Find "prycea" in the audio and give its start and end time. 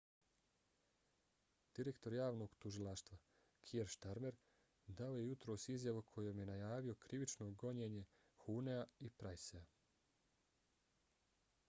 9.21-9.63